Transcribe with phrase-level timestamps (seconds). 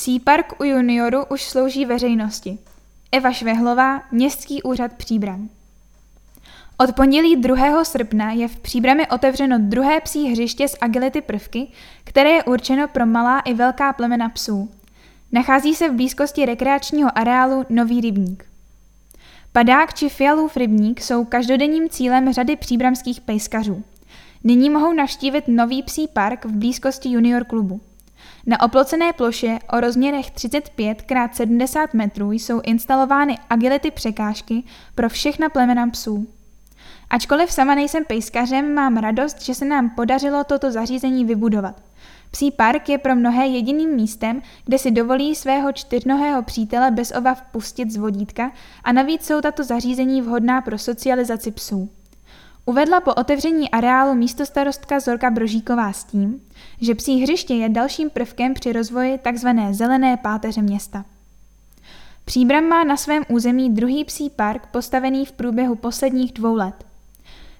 [0.00, 2.58] Psí park u junioru už slouží veřejnosti.
[3.12, 5.48] Eva Švehlová, Městský úřad Příbram.
[6.76, 7.84] Od pondělí 2.
[7.84, 11.68] srpna je v Příbrami otevřeno druhé psí hřiště s agility prvky,
[12.04, 14.70] které je určeno pro malá i velká plemena psů.
[15.32, 18.44] Nachází se v blízkosti rekreačního areálu Nový rybník.
[19.52, 23.84] Padák či fialův rybník jsou každodenním cílem řady příbramských pejskařů.
[24.44, 27.80] Nyní mohou navštívit nový psí park v blízkosti junior klubu.
[28.46, 35.48] Na oplocené ploše o rozměrech 35 x 70 metrů jsou instalovány agility překážky pro všechna
[35.48, 36.26] plemena psů.
[37.10, 41.82] Ačkoliv sama nejsem pejskařem, mám radost, že se nám podařilo toto zařízení vybudovat.
[42.30, 47.42] Psí park je pro mnohé jediným místem, kde si dovolí svého čtyřnohého přítele bez obav
[47.42, 48.52] pustit z vodítka
[48.84, 51.90] a navíc jsou tato zařízení vhodná pro socializaci psů.
[52.64, 56.40] Uvedla po otevření areálu místostarostka Zorka Brožíková s tím,
[56.80, 59.48] že psí hřiště je dalším prvkem při rozvoji tzv.
[59.70, 61.04] zelené páteře města.
[62.24, 66.84] Příbram má na svém území druhý psí park postavený v průběhu posledních dvou let.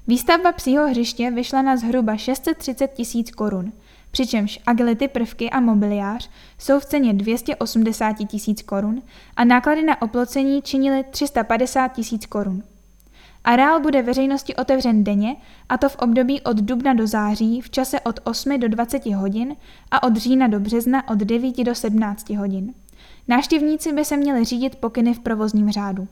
[0.07, 3.73] Výstavba psího hřiště vyšla na zhruba 630 tisíc korun,
[4.11, 9.03] přičemž agility prvky a mobiliář jsou v ceně 280 tisíc korun
[9.37, 12.63] a náklady na oplocení činily 350 tisíc korun.
[13.45, 15.37] Areál bude veřejnosti otevřen denně,
[15.69, 19.57] a to v období od dubna do září v čase od 8 do 20 hodin
[19.91, 22.75] a od října do března od 9 do 17 hodin.
[23.29, 26.09] Návštěvníci by se měli řídit pokyny v provozním řádu.